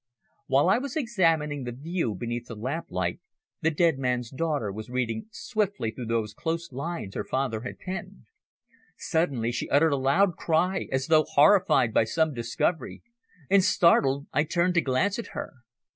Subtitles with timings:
[0.47, 3.19] While I was examining the view beneath the lamp light,
[3.61, 8.23] the dead man's daughter was reading swiftly through those close lines her father had penned.
[8.97, 13.03] Suddenly she uttered a loud cry as though horrified by some discovery,
[13.47, 15.53] and, startled, I turned to glance at her.